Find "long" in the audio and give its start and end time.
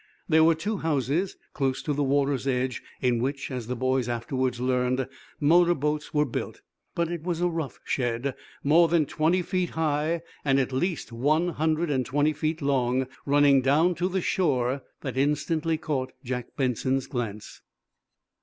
12.63-13.05